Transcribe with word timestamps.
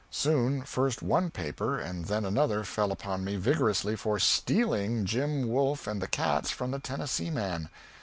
Soon 0.09 0.63
first 0.63 1.03
one 1.03 1.29
paper 1.29 1.77
and 1.79 2.05
then 2.05 2.25
another 2.25 2.63
fell 2.63 2.91
upon 2.91 3.23
me 3.23 3.35
rigorously 3.37 3.95
for 3.95 4.17
"stealing" 4.17 5.05
Jim 5.05 5.47
Wolf 5.47 5.85
and 5.85 6.01
the 6.01 6.07
Cats 6.07 6.49
from 6.49 6.71
the 6.71 6.79
Tennessee 6.79 7.29
man. 7.29 7.69